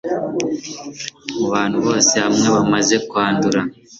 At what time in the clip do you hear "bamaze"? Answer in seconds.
2.55-2.95